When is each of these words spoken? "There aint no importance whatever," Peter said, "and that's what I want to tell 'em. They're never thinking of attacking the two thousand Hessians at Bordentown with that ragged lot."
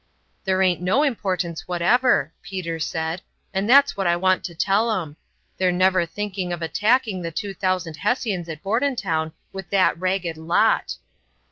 "There 0.45 0.63
aint 0.63 0.81
no 0.81 1.03
importance 1.03 1.67
whatever," 1.67 2.33
Peter 2.41 2.79
said, 2.79 3.21
"and 3.53 3.69
that's 3.69 3.95
what 3.95 4.07
I 4.07 4.15
want 4.15 4.43
to 4.45 4.55
tell 4.55 4.91
'em. 4.91 5.15
They're 5.59 5.71
never 5.71 6.07
thinking 6.07 6.51
of 6.51 6.63
attacking 6.63 7.21
the 7.21 7.29
two 7.29 7.53
thousand 7.53 7.97
Hessians 7.97 8.49
at 8.49 8.63
Bordentown 8.63 9.31
with 9.53 9.69
that 9.69 9.95
ragged 9.99 10.37
lot." 10.37 10.97